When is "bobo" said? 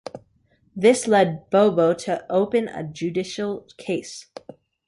1.51-1.93